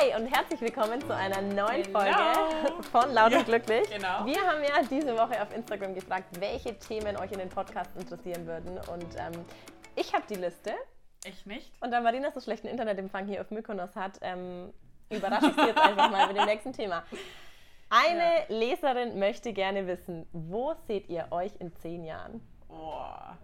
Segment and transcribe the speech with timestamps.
[0.00, 2.00] und herzlich willkommen zu einer neuen Hello.
[2.00, 3.86] Folge von Laut Ja, und Glücklich.
[3.90, 4.24] genau.
[4.24, 8.46] Wir haben ja diese Woche auf Instagram gefragt, welche Themen euch in den Podcasts interessieren
[8.46, 8.78] würden.
[8.78, 9.44] Und ähm,
[9.96, 10.72] ich habe die Liste.
[11.24, 11.70] Ich nicht.
[11.82, 14.72] Und da Marina so schlechten Internetempfang hier auf Mykonos hat, ähm,
[15.10, 17.02] überrasche ich sie jetzt einfach mal mit dem nächsten Thema.
[17.90, 22.40] Eine Leserin möchte gerne wissen, wo seht ihr euch in zehn Jahren?
[22.68, 23.36] Boah.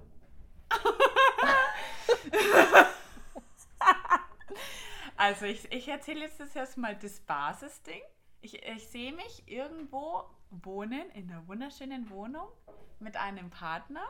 [5.17, 8.01] also ich, ich erzähle jetzt das erstmal das Basisding.
[8.41, 12.49] Ich, ich sehe mich irgendwo wohnen in einer wunderschönen Wohnung
[13.01, 14.07] mit einem Partner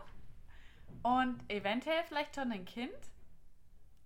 [1.03, 2.93] und eventuell vielleicht schon ein Kind.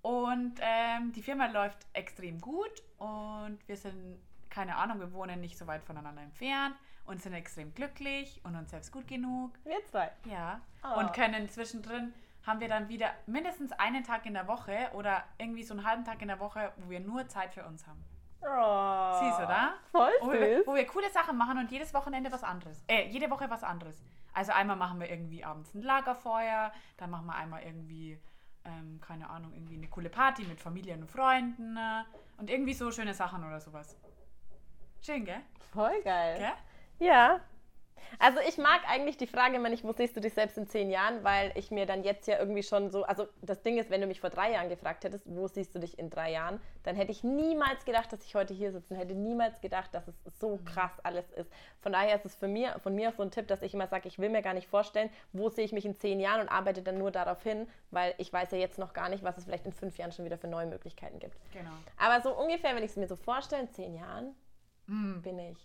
[0.03, 5.59] Und ähm, die Firma läuft extrem gut und wir sind, keine Ahnung, wir wohnen nicht
[5.59, 6.75] so weit voneinander entfernt
[7.05, 9.53] und sind extrem glücklich und uns selbst gut genug.
[9.65, 10.11] Wir zwei.
[10.25, 10.61] Ja.
[10.83, 11.01] Oh.
[11.01, 12.15] Und können zwischendrin
[12.47, 16.05] haben wir dann wieder mindestens einen Tag in der Woche oder irgendwie so einen halben
[16.05, 18.03] Tag in der Woche, wo wir nur Zeit für uns haben.
[18.43, 19.75] Oh, Siehst du, oder?
[19.93, 20.67] Voll Wo wir, süß.
[20.67, 22.83] wo wir coole Sachen machen und jedes Wochenende was anderes.
[22.89, 24.03] Äh, jede Woche was anderes.
[24.33, 28.19] Also einmal machen wir irgendwie abends ein Lagerfeuer, dann machen wir einmal irgendwie,
[28.65, 32.05] ähm, keine Ahnung, irgendwie eine coole Party mit Familien und Freunden äh,
[32.39, 33.95] und irgendwie so schöne Sachen oder sowas.
[35.03, 35.41] Schön, gell?
[35.73, 36.39] Voll geil.
[36.39, 37.07] Gell?
[37.09, 37.41] Ja.
[38.19, 40.91] Also ich mag eigentlich die Frage immer nicht, wo siehst du dich selbst in zehn
[40.91, 44.01] Jahren, weil ich mir dann jetzt ja irgendwie schon so, also das Ding ist, wenn
[44.01, 46.97] du mich vor drei Jahren gefragt hättest, wo siehst du dich in drei Jahren, dann
[46.97, 50.39] hätte ich niemals gedacht, dass ich heute hier sitze und hätte niemals gedacht, dass es
[50.39, 51.53] so krass alles ist.
[51.81, 54.09] Von daher ist es für mir, von mir so ein Tipp, dass ich immer sage,
[54.09, 56.83] ich will mir gar nicht vorstellen, wo sehe ich mich in zehn Jahren und arbeite
[56.83, 59.67] dann nur darauf hin, weil ich weiß ja jetzt noch gar nicht, was es vielleicht
[59.67, 61.37] in fünf Jahren schon wieder für neue Möglichkeiten gibt.
[61.53, 61.71] Genau.
[61.97, 64.35] Aber so ungefähr, wenn ich es mir so vorstelle, in zehn Jahren
[65.23, 65.59] bin ich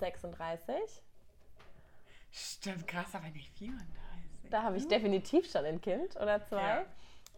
[0.00, 0.74] 36.
[2.62, 4.48] Stimmt, krass, aber nicht 34.
[4.50, 6.62] Da habe ich definitiv schon ein Kind oder zwei.
[6.62, 6.84] Ja.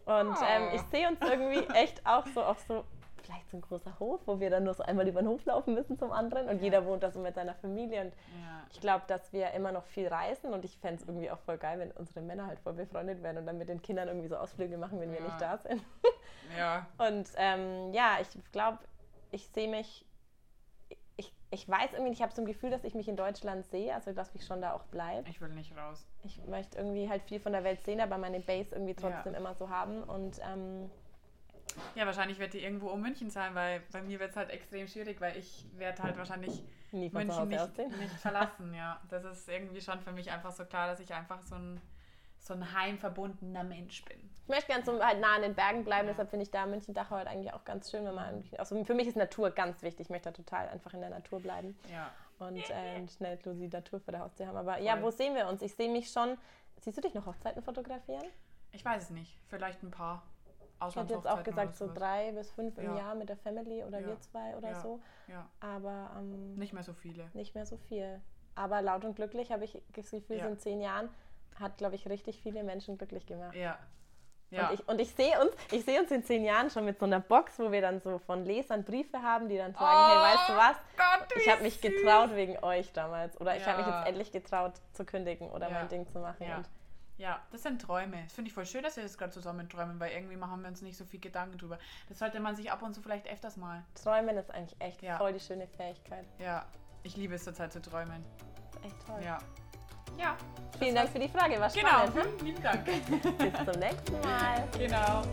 [0.05, 0.45] Und Oh.
[0.47, 2.85] ähm, ich sehe uns irgendwie echt auch so auf so,
[3.23, 5.73] vielleicht so ein großer Hof, wo wir dann nur so einmal über den Hof laufen
[5.73, 8.01] müssen zum anderen und jeder wohnt da so mit seiner Familie.
[8.01, 8.67] Und Ja.
[8.71, 11.57] ich glaube, dass wir immer noch viel reisen und ich fände es irgendwie auch voll
[11.57, 14.37] geil, wenn unsere Männer halt voll befreundet werden und dann mit den Kindern irgendwie so
[14.37, 15.25] Ausflüge machen, wenn wir Ja.
[15.25, 15.81] nicht da sind.
[16.55, 16.85] ja.
[16.99, 18.77] Und ähm, ja, ich glaube,
[19.31, 20.05] ich sehe mich,
[21.55, 24.11] ich, weiß irgendwie, ich habe so ein Gefühl, dass ich mich in Deutschland sehe, also
[24.13, 25.27] dass ich schon da auch bleibe.
[25.29, 26.05] Ich will nicht raus.
[26.23, 29.39] Ich möchte irgendwie halt viel von der Welt sehen, aber meine Base irgendwie trotzdem Ja.
[29.39, 30.03] immer so haben.
[30.03, 30.89] Und ähm,
[31.95, 34.87] Ja, wahrscheinlich wird die irgendwo um München sein, weil bei mir wird es halt extrem
[34.87, 38.73] schwierig, weil ich werde halt wahrscheinlich München nicht, nicht verlassen.
[38.73, 41.81] Ja, das ist irgendwie schon für mich einfach so klar, dass ich einfach so ein,
[42.45, 44.17] so ein heimverbundener Mensch bin.
[44.43, 46.13] Ich möchte ganz so halt nah an den Bergen bleiben, Ja.
[46.13, 49.07] deshalb finde ich da München-Dachau halt eigentlich auch ganz schön, wenn man also für mich
[49.07, 50.05] ist Natur ganz wichtig.
[50.05, 52.11] Ich möchte da total einfach in der Natur bleiben Ja.
[52.37, 54.57] und äh, schnell die Natur vor der Haustür haben.
[54.57, 55.03] Aber ja, Voll.
[55.03, 55.61] wo sehen wir uns?
[55.63, 56.37] Ich sehe mich schon.
[56.77, 58.25] Siehst du dich noch Hochzeiten fotografieren?
[58.71, 59.35] Ich weiß es nicht.
[59.47, 60.21] Vielleicht ein paar
[60.87, 62.97] Ich hätte jetzt auch gesagt, so drei bis fünf im Ja.
[62.97, 64.07] Jahr mit der Family oder Ja.
[64.07, 64.81] wir zwei oder Ja.
[64.81, 64.99] so.
[65.27, 67.29] Ja, Aber ähm, nicht mehr so viele.
[67.33, 68.21] nicht mehr so viel.
[68.53, 70.43] Aber laut und glücklich habe ich das Gefühl, Ja.
[70.43, 71.09] so in zehn Jahren
[71.59, 73.55] hat, glaube ich, richtig viele Menschen glücklich gemacht.
[73.55, 73.77] Ja.
[74.51, 74.69] Ja.
[74.69, 77.05] Und ich, und ich sehe uns, ich sehe uns in zehn Jahren schon mit so
[77.05, 80.49] einer Box, wo wir dann so von Lesern Briefe haben, die dann sagen, hey, weißt
[80.49, 80.75] du was?
[80.77, 81.81] Oh Gott, Ich habe mich süß.
[81.81, 83.39] getraut wegen euch damals.
[83.41, 83.99] Oder ich habe mich Ja.
[83.99, 85.73] jetzt endlich getraut zu kündigen oder Ja.
[85.79, 86.45] mein Ding zu machen.
[86.47, 86.61] Ja.
[87.17, 88.21] Ja, das sind Träume.
[88.23, 90.67] Das finde ich voll schön, dass wir das gerade zusammen träumen, weil irgendwie machen wir
[90.67, 91.79] uns nicht so viel Gedanken drüber.
[92.09, 93.83] Das sollte man sich ab und zu vielleicht öfters mal.
[94.01, 95.17] Träumen ist eigentlich echt Ja.
[95.17, 96.25] voll die schöne Fähigkeit.
[96.39, 96.65] Ja,
[97.03, 98.23] ich liebe es zurzeit zu träumen.
[98.83, 99.21] Echt toll.
[99.23, 99.39] Ja.
[100.17, 100.35] Ja,
[100.79, 101.87] Vielen Dank für die Frage, war genau.
[101.87, 102.13] spannend.
[102.37, 102.85] Vielen lieben Dank.
[102.85, 104.67] Bis zum nächsten Mal.
[104.77, 105.23] genau.